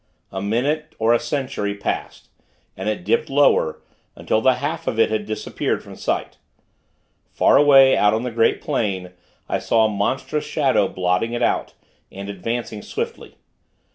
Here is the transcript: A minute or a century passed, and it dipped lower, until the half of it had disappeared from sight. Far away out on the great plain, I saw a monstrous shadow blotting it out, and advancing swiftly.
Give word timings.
A 0.31 0.41
minute 0.41 0.95
or 0.97 1.13
a 1.13 1.19
century 1.19 1.75
passed, 1.75 2.29
and 2.75 2.89
it 2.89 3.03
dipped 3.03 3.29
lower, 3.29 3.83
until 4.15 4.41
the 4.41 4.55
half 4.55 4.87
of 4.87 4.97
it 4.97 5.11
had 5.11 5.27
disappeared 5.27 5.83
from 5.83 5.95
sight. 5.95 6.37
Far 7.29 7.55
away 7.55 7.95
out 7.95 8.15
on 8.15 8.23
the 8.23 8.31
great 8.31 8.61
plain, 8.63 9.11
I 9.47 9.59
saw 9.59 9.85
a 9.85 9.89
monstrous 9.89 10.43
shadow 10.43 10.87
blotting 10.87 11.33
it 11.33 11.43
out, 11.43 11.75
and 12.11 12.31
advancing 12.31 12.81
swiftly. 12.81 13.35